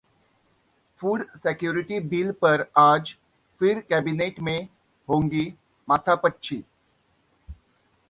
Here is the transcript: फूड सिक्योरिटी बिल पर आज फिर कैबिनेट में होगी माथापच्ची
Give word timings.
फूड 1.01 1.25
सिक्योरिटी 1.37 1.99
बिल 2.09 2.31
पर 2.31 2.65
आज 2.77 3.15
फिर 3.61 3.79
कैबिनेट 3.79 4.39
में 4.39 4.67
होगी 5.07 5.53
माथापच्ची 5.87 6.63